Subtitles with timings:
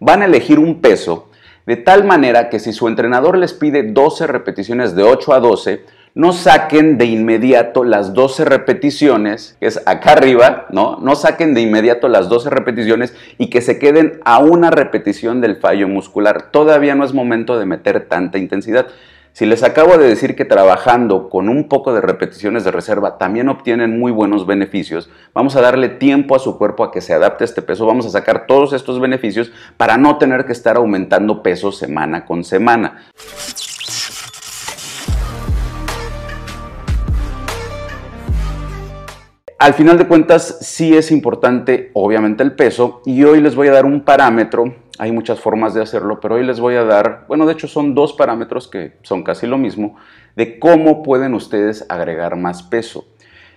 [0.00, 1.30] van a elegir un peso
[1.66, 5.84] de tal manera que si su entrenador les pide 12 repeticiones de 8 a 12,
[6.14, 10.98] no saquen de inmediato las 12 repeticiones, que es acá arriba, ¿no?
[11.00, 15.56] No saquen de inmediato las 12 repeticiones y que se queden a una repetición del
[15.56, 16.50] fallo muscular.
[16.50, 18.88] Todavía no es momento de meter tanta intensidad.
[19.32, 23.48] Si les acabo de decir que trabajando con un poco de repeticiones de reserva también
[23.48, 27.44] obtienen muy buenos beneficios, vamos a darle tiempo a su cuerpo a que se adapte
[27.44, 31.42] a este peso, vamos a sacar todos estos beneficios para no tener que estar aumentando
[31.42, 33.06] peso semana con semana.
[39.60, 43.72] Al final de cuentas, sí es importante, obviamente, el peso, y hoy les voy a
[43.72, 44.74] dar un parámetro.
[45.00, 47.94] Hay muchas formas de hacerlo, pero hoy les voy a dar, bueno, de hecho son
[47.94, 49.96] dos parámetros que son casi lo mismo,
[50.36, 53.06] de cómo pueden ustedes agregar más peso.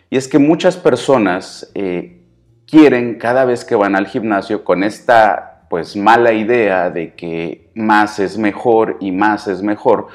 [0.10, 2.22] Y es que muchas personas eh,
[2.66, 8.20] quieren cada vez que van al gimnasio con esta pues mala idea de que más
[8.20, 10.08] es mejor y más es mejor,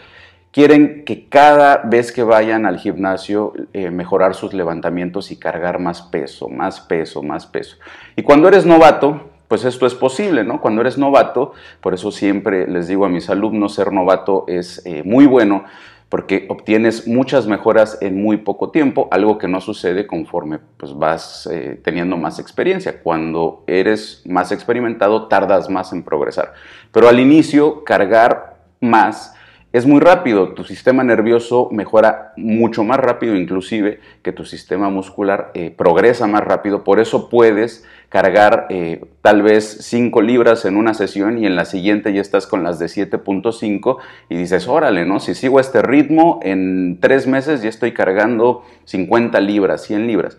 [0.51, 6.01] quieren que cada vez que vayan al gimnasio eh, mejorar sus levantamientos y cargar más
[6.01, 7.77] peso, más peso, más peso.
[8.17, 10.61] Y cuando eres novato, pues esto es posible, ¿no?
[10.61, 15.03] Cuando eres novato, por eso siempre les digo a mis alumnos, ser novato es eh,
[15.05, 15.65] muy bueno
[16.09, 21.47] porque obtienes muchas mejoras en muy poco tiempo, algo que no sucede conforme pues, vas
[21.53, 23.03] eh, teniendo más experiencia.
[23.03, 26.55] Cuando eres más experimentado, tardas más en progresar.
[26.93, 29.35] Pero al inicio, cargar más
[29.72, 35.50] es muy rápido, tu sistema nervioso mejora mucho más rápido inclusive que tu sistema muscular
[35.52, 40.94] eh, progresa más rápido, por eso puedes cargar eh, tal vez 5 libras en una
[40.94, 43.98] sesión y en la siguiente ya estás con las de 7.5
[44.30, 45.20] y dices, órale, ¿no?
[45.20, 50.39] Si sigo este ritmo, en 3 meses ya estoy cargando 50 libras, 100 libras.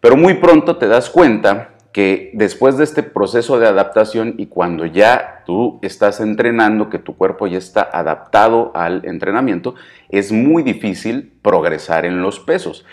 [0.00, 4.86] Pero muy pronto te das cuenta que después de este proceso de adaptación y cuando
[4.86, 9.74] ya tú estás entrenando, que tu cuerpo ya está adaptado al entrenamiento,
[10.08, 12.84] es muy difícil progresar en los pesos.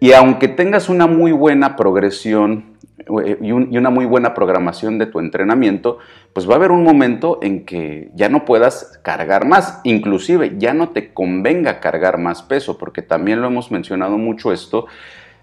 [0.00, 2.76] Y aunque tengas una muy buena progresión
[3.24, 5.98] eh, y, una muy buena programación de tu entrenamiento,
[6.32, 10.74] pues va a haber un momento en que ya no puedas cargar más, inclusive ya
[10.74, 14.86] no te convenga cargar más peso, porque también lo hemos mencionado mucho esto,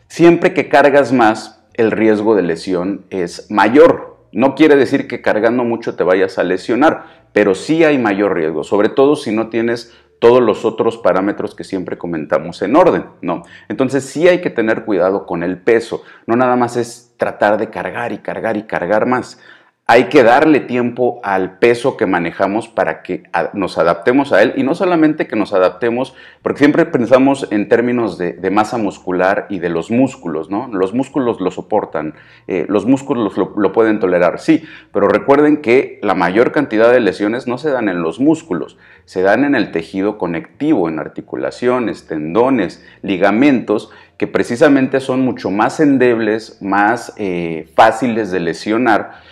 [0.08, 4.18] siempre que cargas más, el riesgo de lesión es mayor.
[4.32, 8.64] No quiere decir que cargando mucho te vayas a lesionar, pero sí hay mayor riesgo,
[8.64, 13.44] sobre todo si no tienes todos los otros parámetros que siempre comentamos en orden, ¿no?
[13.68, 17.70] Entonces sí hay que tener cuidado con el peso, no nada más es tratar de
[17.70, 19.40] cargar y cargar y cargar más
[19.86, 23.24] hay que darle tiempo al peso que manejamos para que
[23.54, 28.18] nos adaptemos a él y no solamente que nos adaptemos, porque siempre pensamos en términos
[28.18, 30.70] de, masa muscular y de los músculos, ¿no?
[30.72, 32.14] Los músculos lo soportan,
[32.48, 37.46] eh, los músculos lo, pueden tolerar, sí, pero recuerden que la mayor cantidad de lesiones
[37.48, 42.86] no se dan en los músculos, se dan en el tejido conectivo, en articulaciones, tendones,
[43.02, 49.23] ligamentos, que precisamente son mucho más endebles, más eh, fáciles de lesionar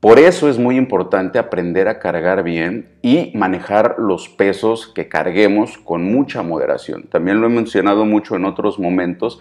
[0.00, 5.76] por eso es muy importante aprender a cargar bien y manejar los pesos que carguemos
[5.78, 7.04] con mucha moderación.
[7.04, 9.40] También lo he mencionado mucho en otros momentos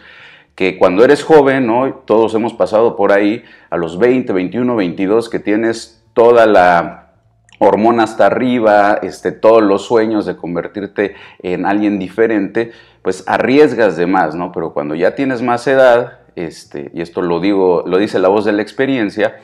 [0.56, 1.72] que cuando eres joven,
[2.06, 7.12] todos hemos pasado por ahí, a los 20, 21, 22, que tienes toda la
[7.60, 11.14] hormona hasta arriba, este, todos los sueños de convertirte
[11.44, 12.72] en alguien diferente,
[13.04, 14.52] pues arriesgas de más, ¿no?
[14.52, 18.44] Pero cuando ya tienes más edad, este, y esto lo digo, lo dice la voz
[18.44, 19.38] de la experiencia,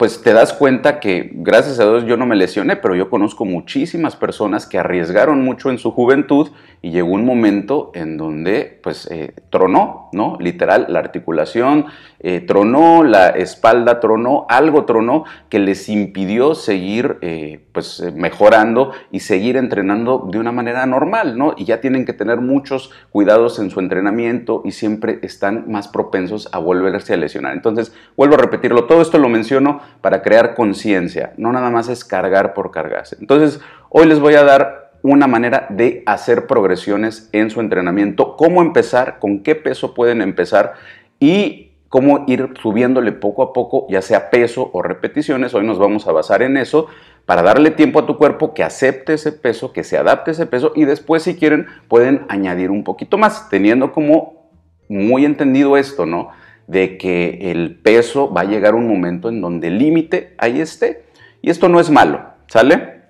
[0.00, 3.44] pues te das cuenta que gracias a Dios yo no me lesioné, pero yo conozco
[3.44, 6.48] muchísimas personas que arriesgaron mucho en su juventud
[6.80, 10.38] y llegó un momento en donde pues eh, tronó, ¿no?
[10.40, 11.84] Literal, la articulación
[12.20, 19.20] eh, tronó, la espalda tronó, algo tronó que les impidió seguir eh, pues mejorando y
[19.20, 21.54] seguir entrenando de una manera normal, ¿no?
[21.58, 26.48] Y ya tienen que tener muchos cuidados en su entrenamiento y siempre están más propensos
[26.52, 27.52] a volverse a lesionar.
[27.52, 32.04] Entonces, vuelvo a repetirlo, todo esto lo menciono para crear conciencia, no nada más es
[32.04, 33.16] cargar por cargarse.
[33.20, 38.62] Entonces, hoy les voy a dar una manera de hacer progresiones en su entrenamiento, cómo
[38.62, 40.74] empezar, con qué peso pueden empezar
[41.18, 45.54] y cómo ir subiéndole poco a poco, ya sea peso o repeticiones.
[45.54, 46.86] Hoy nos vamos a basar en eso
[47.26, 50.72] para darle tiempo a tu cuerpo que acepte ese peso, que se adapte ese peso
[50.74, 54.50] y después si quieren pueden añadir un poquito más, teniendo como
[54.88, 56.30] muy entendido esto, ¿no?
[56.70, 61.02] De que el peso va a llegar un momento en donde el límite ahí esté.
[61.42, 63.00] Y esto no es malo, ¿sale?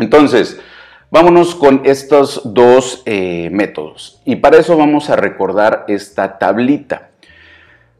[0.00, 0.60] Entonces,
[1.08, 4.20] vámonos con estos dos eh, métodos.
[4.24, 7.10] Y para eso vamos a recordar esta tablita.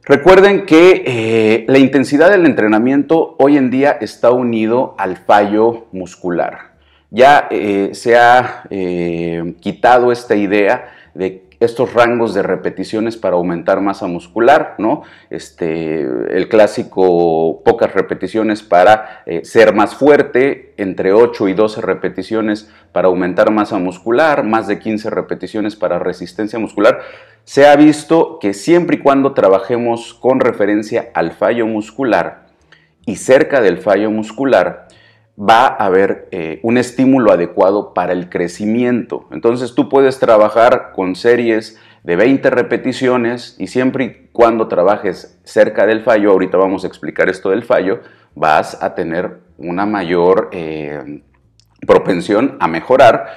[0.02, 6.72] Recuerden que eh, la intensidad del entrenamiento hoy en día está unido al fallo muscular.
[7.10, 8.64] Ya eh, se ha
[9.60, 15.02] quitado esta idea de estos rangos de repeticiones para aumentar masa muscular, ¿no?
[15.30, 22.70] Este, el clásico pocas repeticiones para eh, ser más fuerte, entre 8 y 12 repeticiones
[22.92, 27.00] para aumentar masa muscular, más de 15 repeticiones para resistencia muscular.
[27.44, 32.48] Se ha visto que siempre y cuando trabajemos con referencia al fallo muscular
[33.06, 34.87] y cerca del fallo muscular,
[35.38, 39.28] va a haber eh, un estímulo adecuado para el crecimiento.
[39.30, 45.86] Entonces tú puedes trabajar con series de 20 repeticiones y siempre y cuando trabajes cerca
[45.86, 48.00] del fallo, ahorita vamos a explicar esto del fallo,
[48.34, 51.22] vas a tener una mayor eh,
[51.86, 53.28] propensión a mejorar.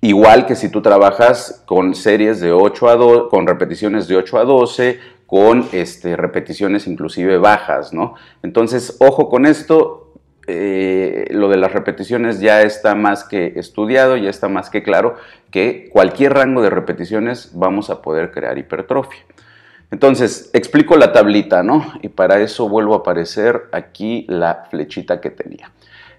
[0.00, 4.38] Igual que si tú trabajas con series de 8 a 2, con repeticiones de 8
[4.38, 8.14] a 12, con este, repeticiones inclusive bajas, ¿no?
[8.42, 10.07] Entonces, ojo con esto,
[10.48, 15.16] eh, lo de las repeticiones ya está más que estudiado, ya está más que claro
[15.50, 19.20] que cualquier rango de repeticiones vamos a poder crear hipertrofia.
[19.90, 21.92] Entonces, explico la tablita, ¿no?
[22.02, 25.70] Y para eso vuelvo a aparecer aquí la flechita que tenía.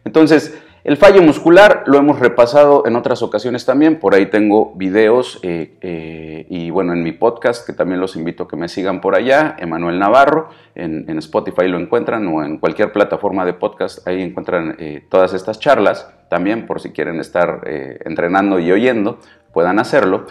[0.05, 5.39] Entonces, el fallo muscular lo hemos repasado en otras ocasiones también, por ahí tengo videos
[5.43, 9.01] eh, eh, y bueno, en mi podcast, que también los invito a que me sigan
[9.01, 14.21] por allá, Emanuel Navarro, en, Spotify lo encuentran o en cualquier plataforma de podcast, ahí
[14.21, 17.61] encuentran eh, todas estas charlas, también por si quieren estar
[18.05, 19.19] entrenando y oyendo,
[19.51, 20.27] puedan hacerlo.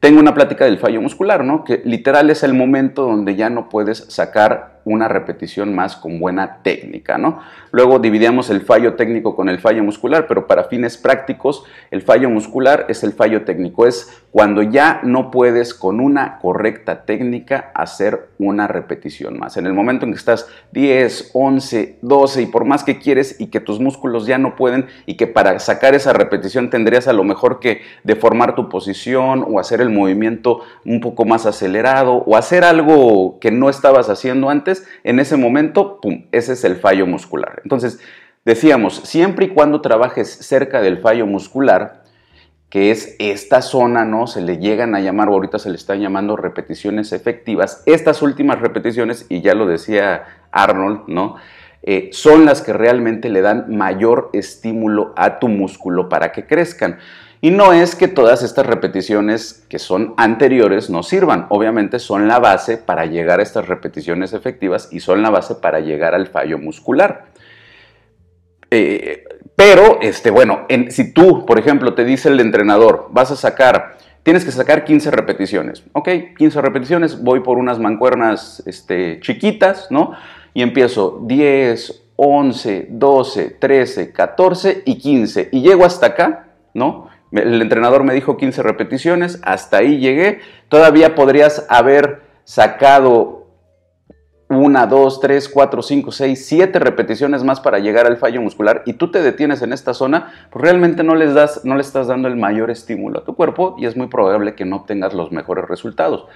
[0.00, 1.64] Tengo una plática del fallo muscular, ¿no?
[1.64, 6.58] Que literal es el momento donde ya no puedes sacar una repetición más con buena
[6.62, 7.40] técnica, ¿no?
[7.70, 12.30] Luego dividíamos el fallo técnico con el fallo muscular, pero para fines prácticos, el fallo
[12.30, 18.28] muscular es el fallo técnico, es cuando ya no puedes con una correcta técnica hacer
[18.38, 19.56] una repetición más.
[19.56, 23.48] En el momento en que estás 10, 11, 12 y por más que quieres y
[23.48, 27.24] que tus músculos ya no pueden y que para sacar esa repetición tendrías a lo
[27.24, 32.64] mejor que deformar tu posición o hacer el movimiento un poco más acelerado o hacer
[32.64, 37.60] algo que no estabas haciendo antes, en ese momento, ¡pum!, ese es el fallo muscular.
[37.64, 38.00] Entonces,
[38.44, 42.02] decíamos, siempre y cuando trabajes cerca del fallo muscular,
[42.70, 44.26] que es esta zona, ¿no?
[44.26, 47.82] Se le llegan a llamar, o ahorita se le están llamando repeticiones efectivas.
[47.86, 51.36] Estas últimas repeticiones, y ya lo decía Arnold, ¿no?
[51.82, 56.98] Eh, son las que realmente le dan mayor estímulo a tu músculo para que crezcan.
[57.40, 62.40] Y no es que todas estas repeticiones que son anteriores no sirvan, obviamente son la
[62.40, 66.58] base para llegar a estas repeticiones efectivas y son la base para llegar al fallo
[66.58, 67.26] muscular.
[68.70, 73.96] Eh, pero, este, bueno, si tú, por ejemplo, te dice el entrenador, vas a sacar,
[74.22, 76.08] tienes que sacar 15 repeticiones, ¿ok?
[76.36, 80.12] 15 repeticiones, voy por unas mancuernas este, chiquitas, ¿no?
[80.58, 85.50] Y empiezo 10, 11, 12, 13, 14 y 15.
[85.52, 87.06] Y llego hasta acá, ¿no?
[87.30, 90.40] El entrenador me dijo 15 repeticiones, hasta ahí llegué.
[90.68, 93.46] Todavía podrías haber sacado
[94.48, 98.94] una, dos, tres, cuatro, cinco, seis, siete repeticiones más para llegar al fallo muscular y
[98.94, 102.26] tú te detienes en esta zona, pues realmente no, les das, no le estás dando
[102.26, 105.66] el mayor estímulo a tu cuerpo y es muy probable que no obtengas los mejores
[105.66, 106.26] resultados.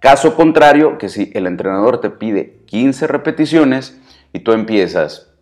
[0.00, 3.98] Caso contrario, que si el entrenador te pide 15 repeticiones
[4.32, 5.32] y tú empiezas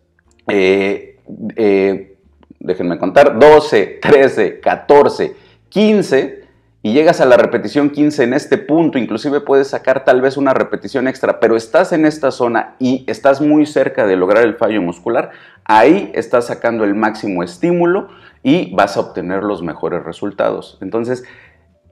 [0.47, 1.19] eh,
[1.55, 2.17] eh,
[2.59, 5.35] déjenme contar, 12, 13, 14,
[5.69, 6.45] 15
[6.83, 10.53] y llegas a la repetición 15 en este punto, inclusive puedes sacar tal vez una
[10.53, 14.81] repetición extra, pero estás en esta zona y estás muy cerca de lograr el fallo
[14.81, 15.31] muscular,
[15.63, 18.09] ahí estás sacando el máximo estímulo
[18.43, 20.77] y vas a obtener los mejores resultados.
[20.79, 21.23] Entonces,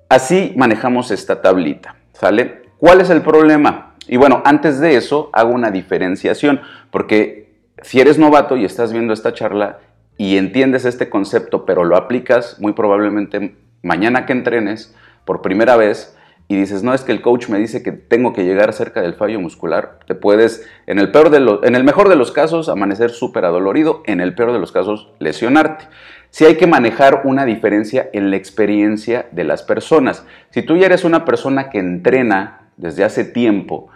[0.09, 2.63] así manejamos esta tablita, ¿sale?
[2.77, 3.95] ¿Cuál es el problema?
[4.07, 9.13] Y bueno, antes de eso hago una diferenciación, porque si eres novato y estás viendo
[9.13, 9.79] esta charla
[10.17, 16.15] y entiendes este concepto, pero lo aplicas muy probablemente mañana que entrenes por primera vez
[16.47, 19.15] y dices, no, es que el coach me dice que tengo que llegar cerca del
[19.15, 23.11] fallo muscular, te puedes, en el, peor de en el mejor de los casos, amanecer
[23.11, 25.85] súper adolorido, en el peor de los casos, lesionarte.
[26.33, 30.25] Si hay que manejar una diferencia en la experiencia de las personas.
[30.49, 33.89] Si tú ya eres una persona que entrena desde hace tiempo,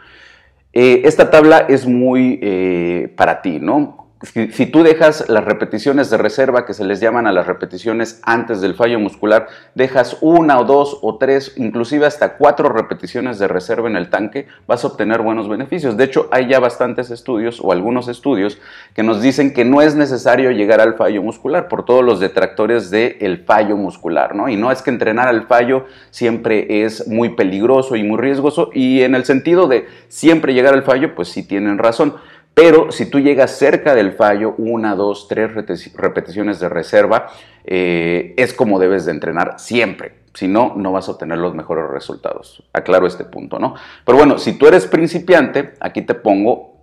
[0.71, 4.06] eh, esta tabla es muy eh, para ti, ¿no?
[4.23, 8.61] Si, tú dejas las repeticiones de reserva, que se les llaman a las repeticiones antes
[8.61, 13.87] del fallo muscular, dejas una o dos o tres, inclusive hasta cuatro repeticiones de reserva
[13.87, 15.97] en el tanque, vas a obtener buenos beneficios.
[15.97, 18.57] De hecho, hay ya bastantes estudios o algunos estudios
[18.95, 22.89] que nos dicen que no es necesario llegar al fallo muscular por todos los detractores
[22.89, 24.49] del fallo muscular, ¿no?
[24.49, 29.03] Y no es que entrenar al fallo siempre es muy peligroso y muy riesgoso y
[29.03, 32.15] en el sentido de siempre llegar al fallo, pues sí tienen razón.
[32.57, 37.27] Pero si tú llegas cerca del fallo, una, dos, tres repeticiones de reserva,
[37.63, 40.21] eh, es como debes de entrenar siempre.
[40.33, 42.63] Si no, no vas a obtener los mejores resultados.
[42.73, 43.75] Aclaro este punto, ¿no?
[44.03, 46.81] Pero bueno, si tú eres principiante, aquí te pongo,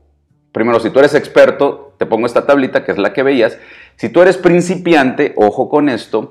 [0.52, 3.58] primero, si tú eres experto, te pongo esta tablita que es la que veías.
[3.96, 6.30] Si tú eres principiante, ojo con esto,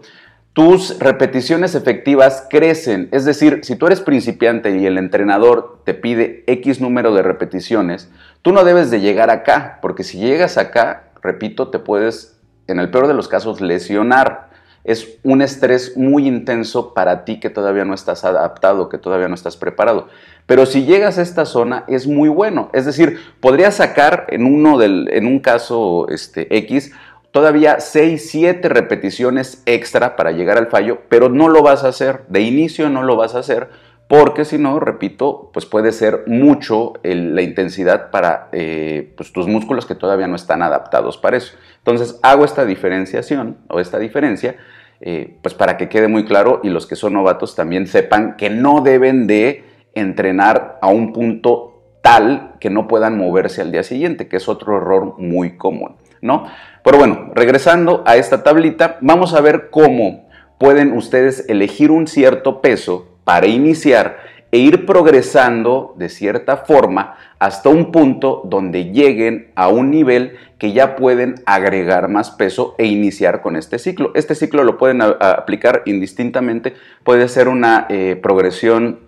[0.54, 3.10] tus repeticiones efectivas crecen.
[3.12, 8.10] Es decir, si tú eres principiante y el entrenador te pide X número de repeticiones,
[8.44, 12.92] tú no debes de llegar acá, porque si llegas acá, repito, te puedes, en el
[12.92, 14.54] peor de los casos, lesionar.
[14.84, 19.36] Es un estrés muy intenso para ti que todavía no estás adaptado, que todavía no
[19.36, 20.10] estás preparado.
[20.46, 22.70] Pero si llegas a esta zona es muy bueno.
[22.74, 26.92] Es decir, podrías sacar en, uno del, en un caso este, X
[27.34, 32.26] todavía 6, 7 repeticiones extra para llegar al fallo, pero no lo vas a hacer,
[32.30, 33.70] de inicio no lo vas a hacer,
[34.08, 39.88] porque si no, repito, pues puede ser mucho la intensidad para eh, pues tus músculos
[39.88, 41.56] que todavía no están adaptados para eso.
[41.80, 44.56] Entonces hago esta diferenciación o esta diferencia,
[45.02, 48.52] eh, pues para que quede muy claro y los que son novatos también sepan que
[48.52, 49.64] no deben de
[49.96, 51.74] entrenar a un punto
[52.04, 56.46] tal que no puedan moverse al día siguiente, que es otro error muy común, ¿no?
[56.84, 62.62] Pero bueno, regresando a esta tablita, vamos a ver cómo pueden ustedes elegir un cierto
[62.62, 64.18] peso para iniciar
[64.52, 70.74] e ir progresando de cierta forma hasta un punto donde lleguen a un nivel que
[70.74, 74.12] ya pueden agregar más peso e iniciar con este ciclo.
[74.14, 79.00] Este ciclo lo pueden aplicar indistintamente, puede ser una eh, progresión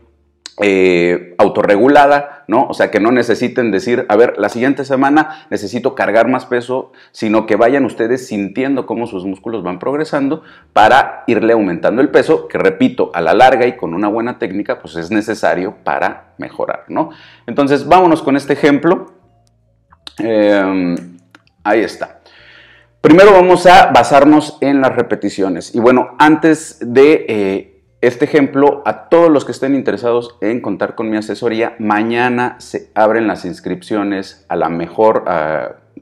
[0.61, 2.65] eh, autorregulada, ¿no?
[2.67, 6.93] O sea, que no necesiten decir, a ver, la siguiente semana necesito cargar más peso,
[7.11, 12.47] sino que vayan ustedes sintiendo cómo sus músculos van progresando para irle aumentando el peso,
[12.47, 16.85] que repito, a la larga y con una buena técnica, pues es necesario para mejorar,
[16.87, 17.09] ¿no?
[17.47, 19.07] Entonces, vámonos con este ejemplo.
[20.19, 21.17] Em,
[21.65, 22.21] ahí está.
[23.01, 25.75] Primero vamos a basarnos en las repeticiones.
[25.75, 27.25] Y bueno, antes de...
[27.27, 27.71] Eh,
[28.07, 32.91] este ejemplo, a todos los que estén interesados en contar con mi asesoría, mañana se
[32.93, 35.23] abren las inscripciones a la mejor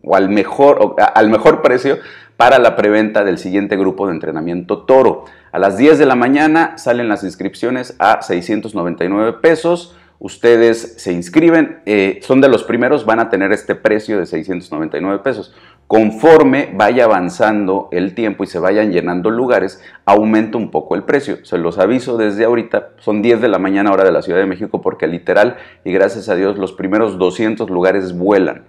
[0.04, 2.00] o al mejor al mejor precio
[2.36, 5.26] para la preventa del siguiente grupo de entrenamiento Toro.
[5.52, 9.96] A las 10 de la mañana salen las inscripciones a 699 pesos.
[10.20, 15.20] Ustedes se inscriben, eh, son de los primeros, van a tener este precio de 699
[15.20, 15.54] pesos.
[15.88, 21.46] Conforme vaya avanzando el tiempo y se vayan llenando lugares, aumenta un poco el precio.
[21.46, 24.46] Se los aviso desde ahorita, son 10 de la mañana hora de la Ciudad de
[24.46, 28.64] México porque literal y gracias a Dios los primeros 200 lugares vuelan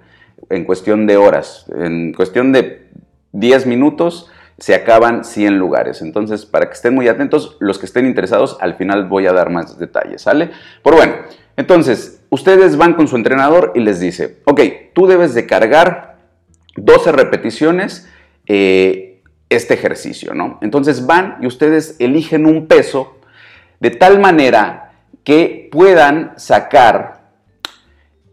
[0.51, 2.89] en cuestión de horas, en cuestión de
[3.33, 6.03] 10 minutos se acaban 100 lugares.
[6.03, 9.51] Entonces, para que estén muy atentos, los que estén interesados, al final voy a dar
[9.51, 10.51] más detalles, ¿sale?
[10.83, 11.15] Pero bueno,
[11.57, 14.61] entonces, ustedes van con su entrenador y les dice, ok,
[14.95, 16.17] tú debes de cargar
[16.77, 18.09] 12 repeticiones
[18.47, 20.59] eh, este ejercicio, ¿no?
[20.63, 23.19] Entonces van y ustedes eligen un peso
[23.81, 24.93] de tal manera
[25.23, 27.14] que puedan sacar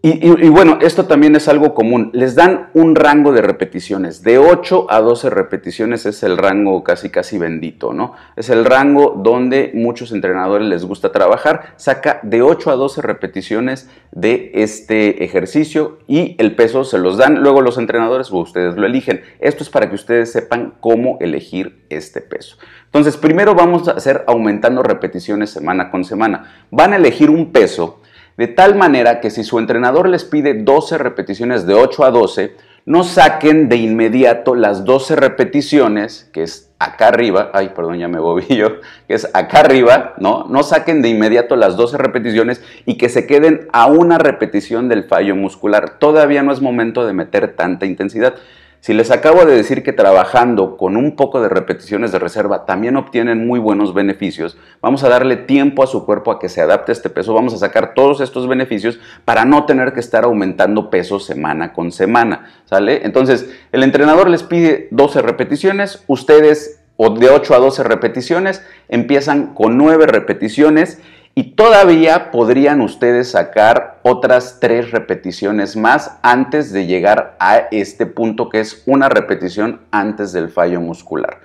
[0.04, 2.10] y, bueno, esto también es algo común.
[2.14, 4.24] Les dan un rango de repeticiones.
[4.24, 8.14] De 8 a 12 repeticiones es el rango casi casi bendito, ¿no?
[8.36, 11.76] Es el rango donde muchos entrenadores les gusta trabajar.
[11.76, 17.44] Saca de 8 a 12 repeticiones de este ejercicio y el peso se los dan.
[17.44, 19.22] Luego los entrenadores o ustedes lo eligen.
[19.40, 22.58] Esto es para que ustedes sepan cómo elegir este peso.
[22.86, 26.66] Entonces, primero vamos a hacer aumentando repeticiones semana con semana.
[26.72, 28.01] Van a elegir un peso
[28.38, 32.56] de tal manera que si su entrenador les pide 12 repeticiones de 8 a 12,
[32.86, 38.18] no saquen de inmediato las 12 repeticiones, que es acá arriba, ay, perdón, ya me
[38.50, 40.46] yo, que es acá arriba, ¿no?
[40.50, 45.04] No saquen de inmediato las 12 repeticiones y que se queden a una repetición del
[45.04, 46.00] fallo muscular.
[46.00, 48.34] Todavía no es momento de meter tanta intensidad.
[48.82, 52.98] Si les acabo de decir que trabajando con un poco de repeticiones de reserva también
[52.98, 56.92] obtienen muy buenos beneficios, vamos a darle tiempo a su cuerpo a que se adapte
[56.92, 60.90] a este peso, vamos a sacar todos estos beneficios para no tener que estar aumentando
[60.90, 63.02] peso semana con semana, ¿sale?
[63.06, 69.54] Entonces, el entrenador les pide 12 repeticiones, ustedes o de 8 a 12 repeticiones, empiezan
[69.54, 71.00] con 9 repeticiones
[71.34, 78.50] y todavía podrían ustedes sacar otras tres repeticiones más antes de llegar a este punto
[78.50, 81.40] que es una repetición antes del fallo muscular.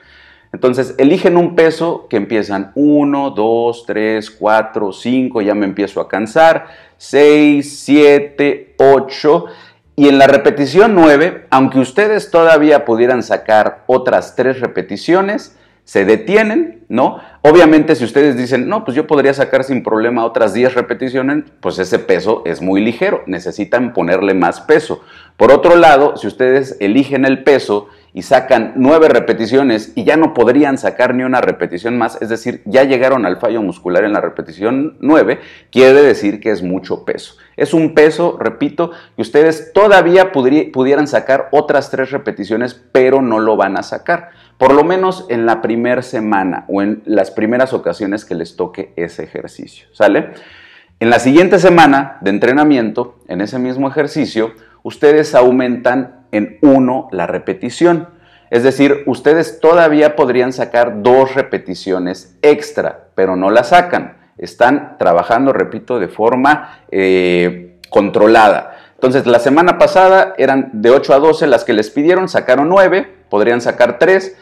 [0.53, 6.09] Entonces, eligen un peso que empiezan 1, 2, 3, 4, 5, ya me empiezo a
[6.09, 6.67] cansar,
[6.97, 9.45] 6, 7, 8.
[9.97, 16.83] Y en la repetición 9, aunque ustedes todavía pudieran sacar otras tres repeticiones, se detienen,
[16.89, 17.21] ¿no?
[17.43, 21.79] Obviamente si ustedes dicen, no, pues yo podría sacar sin problema otras 10 repeticiones, pues
[21.79, 25.01] ese peso es muy ligero, necesitan ponerle más peso.
[25.37, 30.33] Por otro lado, si ustedes eligen el peso y sacan 9 repeticiones y ya no
[30.33, 34.23] podrían sacar ni una repetición más, es decir, ya llegaron al fallo muscular en la
[34.23, 35.39] repetición 9,
[35.71, 37.35] quiere decir que es mucho peso.
[37.59, 43.55] Es un peso, repito, que ustedes todavía pudieran sacar otras 3 repeticiones, pero no lo
[43.59, 48.25] van a sacar por lo menos en la primera semana o en las primeras ocasiones
[48.25, 50.31] que les toque ese ejercicio, ¿sale?
[51.01, 57.27] En la siguiente semana de entrenamiento, en ese mismo ejercicio, ustedes aumentan en uno la
[57.27, 58.09] repetición.
[58.51, 64.19] Es decir, ustedes todavía podrían sacar dos repeticiones extra, pero no la sacan.
[64.39, 68.77] Están trabajando, repito, de forma eh, controlada.
[68.95, 73.09] Entonces, la semana pasada eran de 8 a 12 las que les pidieron, sacaron 9,
[73.29, 74.37] podrían sacar 3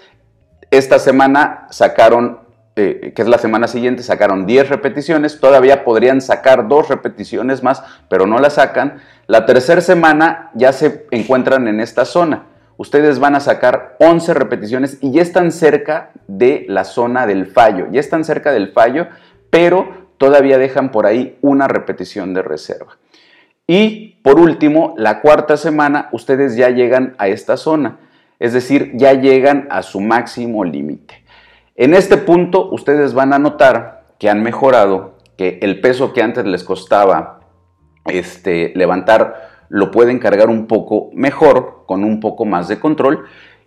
[0.79, 2.41] esta semana sacaron,
[2.77, 7.83] eh, que es la semana siguiente, sacaron 10 repeticiones, todavía podrían sacar dos repeticiones más,
[8.09, 9.01] pero no las sacan.
[9.27, 12.47] La tercera semana ya se encuentran en esta zona.
[12.77, 17.87] Ustedes van a sacar 11 repeticiones y ya están cerca de la zona del fallo,
[17.93, 19.07] ya están cerca del fallo,
[19.51, 22.99] pero todavía dejan por ahí una repetición de reserva.
[23.69, 27.99] Y por último, la cuarta semana, ustedes ya llegan a esta zona
[28.39, 31.24] es decir, ya llegan a su máximo límite.
[31.77, 36.45] En este punto ustedes van a notar que han mejorado, que el peso que antes
[36.47, 37.41] les costaba
[38.07, 43.25] este, levantar lo pueden cargar un poco mejor, con un poco más de control,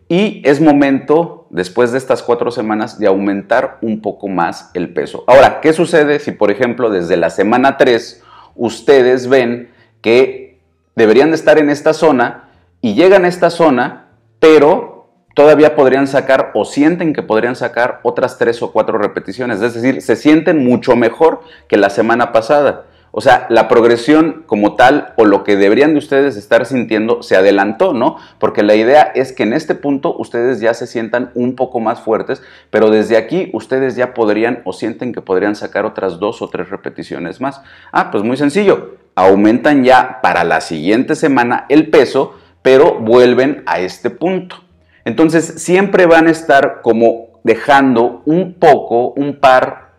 [0.07, 5.25] y es momento, después de estas cuatro semanas, de aumentar un poco más el peso.
[5.27, 8.23] Ahora, ¿qué sucede si, por ejemplo, desde la semana 3
[8.55, 9.69] ustedes ven
[10.01, 10.61] que
[10.95, 14.05] deberían de estar en esta zona y llegan a esta zona
[14.39, 14.96] pero
[15.37, 19.61] todavía podrían sacar o sienten que podrían sacar otras tres o cuatro repeticiones.
[19.61, 22.85] Es decir, se sienten mucho mejor que la semana pasada.
[23.11, 27.35] O sea, la progresión como tal o lo que deberían de ustedes estar sintiendo se
[27.35, 28.17] adelantó, ¿no?
[28.39, 32.01] Porque la idea es que en este punto ustedes ya se sientan un poco más
[32.01, 32.41] fuertes,
[32.71, 36.71] pero desde aquí ustedes ya podrían o sienten que podrían sacar otras dos o tres
[36.71, 37.61] repeticiones más.
[37.91, 38.95] Ah, pues muy sencillo.
[39.13, 42.33] Aumentan ya para la siguiente semana el peso
[42.63, 44.66] pero vuelven a este punto.
[45.07, 49.91] Entonces siempre van a estar como dejando un poco, un par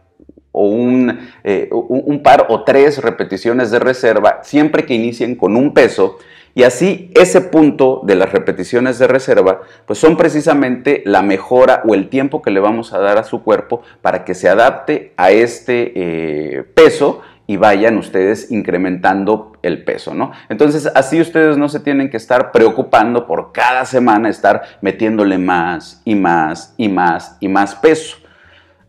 [0.53, 5.73] o un, eh, un, par o tres repeticiones de reserva siempre que inicien con un
[5.73, 6.19] peso.
[6.55, 11.95] Y así ese punto de las repeticiones de reserva pues son precisamente la mejora o
[11.95, 15.31] el tiempo que le vamos a dar a su cuerpo para que se adapte a
[15.31, 20.33] este eh, peso y vayan ustedes incrementando el peso, ¿no?
[20.51, 26.03] Entonces, así ustedes no se tienen que estar preocupando por cada semana estar metiéndole más
[26.05, 28.19] y más y más y más peso.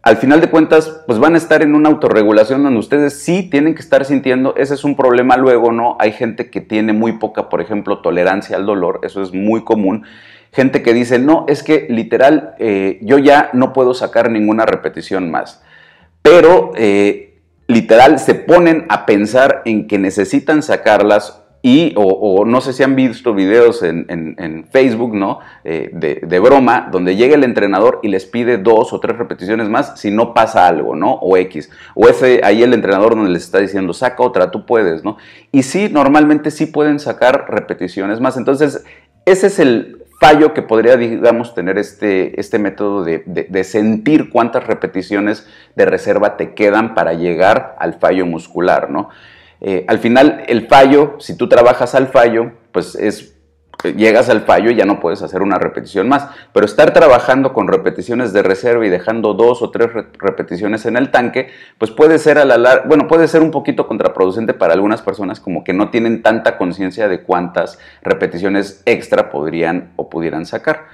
[0.02, 3.76] Al final de cuentas, pues van a estar en una autorregulación donde ustedes sí tienen
[3.76, 5.96] que estar sintiendo, ese es un problema luego, ¿no?
[5.98, 10.04] Hay gente que tiene muy poca, por ejemplo, tolerancia al dolor, eso es muy común.
[10.52, 15.32] Gente que dice, no, es que literal, eh, yo ya no puedo sacar ninguna repetición
[15.32, 15.64] más.
[16.22, 17.29] Pero eh,
[17.70, 22.96] literal se ponen a pensar en que necesitan sacarlas y, o, no sé si han
[22.96, 25.40] visto videos en, Facebook, ¿no?
[25.64, 30.00] Eh, de, broma, donde llega el entrenador y les pide dos o tres repeticiones más
[30.00, 31.14] si no pasa algo, ¿no?
[31.16, 31.70] O X.
[31.96, 35.18] O ese, ahí el entrenador donde les está diciendo, saca otra, tú puedes, ¿no?
[35.52, 38.38] Y sí, normalmente sí pueden sacar repeticiones más.
[38.38, 38.84] Entonces,
[39.26, 45.48] ese es el fallo que podría, digamos, tener este, este método de, sentir cuántas repeticiones
[45.76, 49.10] de reserva te quedan para llegar al fallo muscular, ¿no?
[49.62, 53.39] Eh, al final, el fallo, si tú trabajas al fallo, pues es
[53.84, 56.28] llegas al fallo y ya no puedes hacer una repetición más.
[56.54, 59.90] Pero estar trabajando con repeticiones de reserva y dejando dos o tres
[60.20, 64.54] repeticiones en el tanque, pues puede ser a la bueno, puede ser un poquito contraproducente
[64.54, 70.10] para algunas personas como que no tienen tanta conciencia de cuántas repeticiones extra podrían o
[70.10, 70.88] pudieran sacar.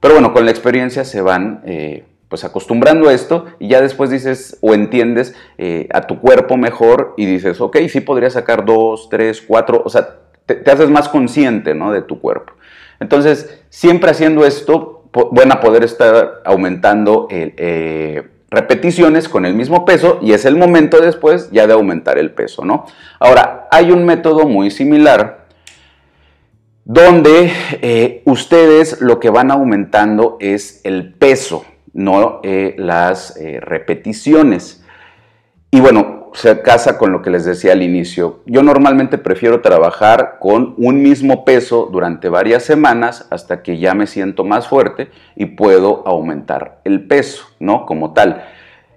[0.00, 4.10] Pero bueno, con la experiencia se van eh, pues acostumbrando a esto y ya después
[4.10, 9.08] dices o entiendes eh, a tu cuerpo mejor y dices, ok, sí podría sacar dos,
[9.08, 11.92] tres, cuatro, o sea, te, haces más consciente ¿no?
[11.92, 12.54] de tu cuerpo.
[13.00, 19.84] Entonces, siempre haciendo esto, van a poder estar aumentando el, eh, repeticiones con el mismo
[19.84, 22.86] peso y es el momento después ya de aumentar el peso, ¿no?
[23.18, 25.46] Ahora, hay un método muy similar
[26.84, 27.50] donde
[27.82, 34.84] eh, ustedes lo que van aumentando es el peso, no eh, las repeticiones.
[35.70, 38.40] Y bueno, se casa con lo que les decía al inicio.
[38.44, 44.06] Yo normalmente prefiero trabajar con un mismo peso durante varias semanas hasta que ya me
[44.06, 47.86] siento más fuerte y puedo aumentar el peso, ¿no?
[47.86, 48.44] Como tal.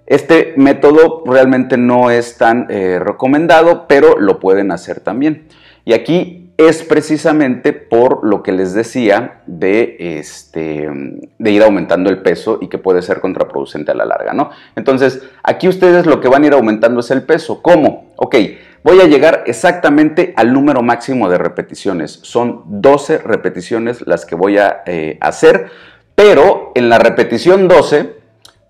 [0.04, 5.46] Este método realmente no es tan recomendado, pero lo pueden hacer también.
[5.86, 10.90] Y aquí es precisamente por lo que les decía de, este,
[11.38, 14.50] de ir aumentando el peso y que puede ser contraproducente a la larga, ¿no?
[14.76, 17.62] Entonces, aquí ustedes lo que van a ir aumentando es el peso.
[17.62, 18.10] ¿Cómo?
[18.16, 18.36] Ok,
[18.82, 22.20] voy a llegar exactamente al número máximo de repeticiones.
[22.22, 25.70] Son 12 repeticiones las que voy a eh, hacer,
[26.14, 28.16] pero en la repetición 12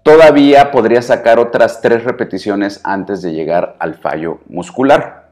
[0.02, 5.30] todavía podría sacar otras 3 repeticiones antes de llegar al fallo muscular.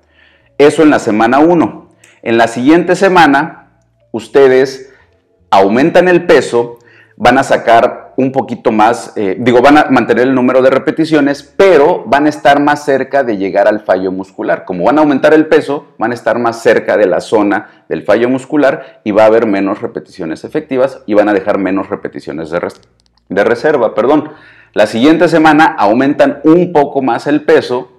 [0.59, 1.88] Eso en la semana 1.
[2.22, 3.68] En la siguiente semana,
[4.12, 4.92] ustedes
[5.50, 6.78] aumentan el peso,
[7.16, 11.42] van a sacar un poquito más, eh, digo, van a mantener el número de repeticiones,
[11.57, 14.64] pero van a estar más cerca de llegar al fallo muscular.
[14.64, 18.02] Como van a aumentar el peso, van a estar más cerca de la zona del
[18.02, 22.50] fallo muscular y va a haber menos repeticiones efectivas y van a dejar menos repeticiones
[22.50, 22.61] de,
[23.28, 23.94] de reserva.
[23.94, 24.31] Perdón.
[24.74, 27.97] La siguiente semana aumentan un poco más el peso,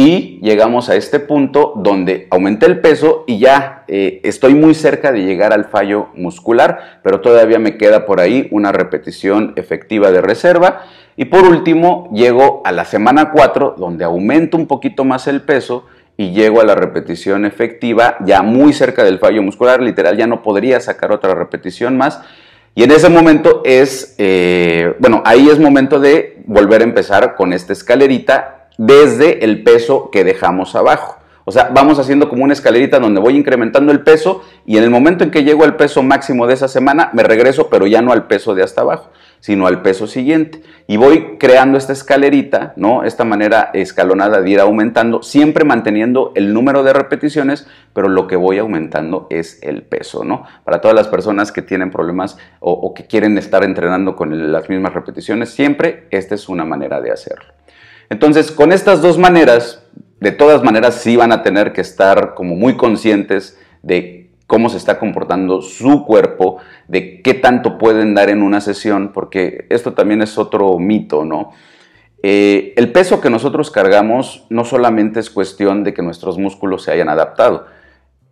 [0.00, 5.12] y llegamos a este punto donde aumenté el peso y ya eh, estoy muy cerca
[5.12, 10.22] de llegar al fallo muscular, pero todavía me queda por ahí una repetición efectiva de
[10.22, 10.86] reserva.
[11.18, 15.84] Y por último, llego a la semana 4 donde aumento un poquito más el peso
[16.16, 20.42] y llego a la repetición efectiva ya muy cerca del fallo muscular, literal ya no
[20.42, 22.22] podría sacar otra repetición más.
[22.74, 27.52] Y en ese momento es, eh, bueno, ahí es momento de volver a empezar con
[27.52, 31.18] esta escalerita desde el peso que dejamos abajo.
[31.44, 34.90] O sea, vamos haciendo como una escalerita donde voy incrementando el peso y en el
[34.90, 38.10] momento en que llego al peso máximo de esa semana, me regreso, pero ya no
[38.10, 40.62] al peso de hasta abajo, sino al peso siguiente.
[40.86, 43.04] Y voy creando esta escalerita, ¿no?
[43.04, 48.36] Esta manera escalonada de ir aumentando, siempre manteniendo el número de repeticiones, pero lo que
[48.36, 50.44] voy aumentando es el peso, ¿no?
[50.64, 54.70] Para todas las personas que tienen problemas o, o que quieren estar entrenando con las
[54.70, 57.59] mismas repeticiones, siempre esta es una manera de hacerlo.
[58.10, 59.82] Entonces, con estas dos maneras,
[60.20, 64.78] de todas maneras sí van a tener que estar como muy conscientes de cómo se
[64.78, 66.56] está comportando su cuerpo,
[66.88, 71.52] de qué tanto pueden dar en una sesión, porque esto también es otro mito, ¿no?
[72.22, 76.90] Eh, el peso que nosotros cargamos no solamente es cuestión de que nuestros músculos se
[76.90, 77.66] hayan adaptado,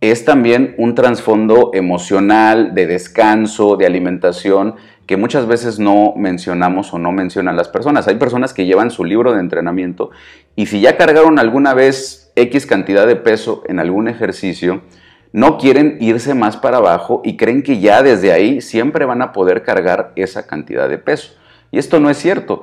[0.01, 4.75] es también un trasfondo emocional, de descanso, de alimentación,
[5.09, 8.07] que muchas veces no mencionamos o no mencionan las personas.
[8.07, 10.11] Hay personas que llevan su libro de entrenamiento
[10.55, 14.83] y si ya cargaron alguna vez X cantidad de peso en algún ejercicio,
[15.31, 19.31] no quieren irse más para abajo y creen que ya desde ahí siempre van a
[19.33, 21.33] poder cargar esa cantidad de peso.
[21.71, 22.61] Y esto no es cierto.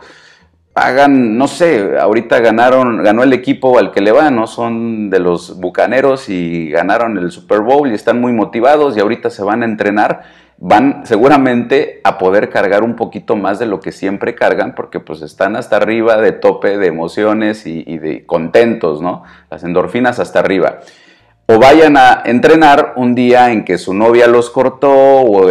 [0.72, 4.46] Pagan, no sé, ahorita ganaron, ganó el equipo al que le va, ¿no?
[4.46, 9.30] Son de los bucaneros y ganaron el Super Bowl y están muy motivados y ahorita
[9.30, 13.92] se van a entrenar van seguramente a poder cargar un poquito más de lo que
[13.92, 19.25] siempre cargan porque pues están hasta arriba de tope de emociones y, de contentos, ¿no?
[19.51, 20.81] Las endorfinas hasta arriba.
[21.47, 25.49] O vayan a entrenar un día en que su novia los cortó o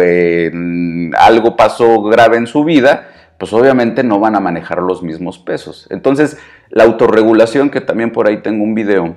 [1.18, 5.86] algo pasó grave en su vida, pues obviamente no van a manejar los mismos pesos.
[5.90, 6.38] Entonces,
[6.68, 9.16] la autorregulación, que también por ahí tengo un video,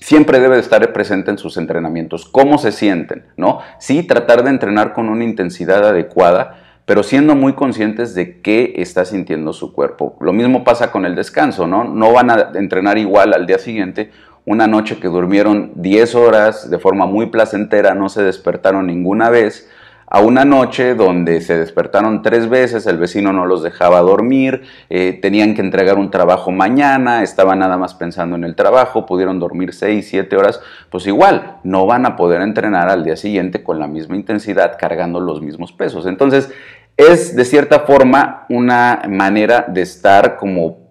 [0.00, 2.26] siempre debe de estar presente en sus entrenamientos.
[2.26, 3.26] ¿Cómo se sienten?
[3.36, 3.60] ¿No?
[3.78, 9.04] Sí, tratar de entrenar con una intensidad adecuada, pero siendo muy conscientes de qué está
[9.04, 10.16] sintiendo su cuerpo.
[10.20, 11.84] Lo mismo pasa con el descanso, ¿no?
[11.84, 14.10] No van a entrenar igual al día siguiente.
[14.44, 19.68] Una noche que durmieron 10 horas de forma muy placentera, no se despertaron ninguna vez,
[20.08, 25.18] a una noche donde se despertaron tres veces, el vecino no los dejaba dormir, eh,
[25.20, 29.74] tenían que entregar un trabajo mañana, estaban nada más pensando en el trabajo, pudieron dormir
[29.74, 33.88] seis, siete horas, pues igual no van a poder entrenar al día siguiente con la
[33.88, 36.06] misma intensidad cargando los mismos pesos.
[36.06, 36.50] Entonces
[36.96, 40.86] es de cierta forma una manera de estar como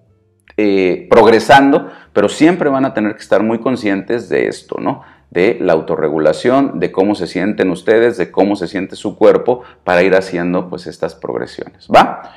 [0.58, 5.04] eh, progresando, pero siempre van a tener que estar muy conscientes de esto, ¿no?
[5.32, 10.04] De la autorregulación, de cómo se sienten ustedes, de cómo se siente su cuerpo para
[10.04, 11.88] ir haciendo pues estas progresiones.
[11.94, 12.34] ¿Va?